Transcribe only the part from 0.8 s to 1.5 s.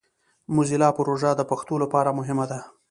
پروژه د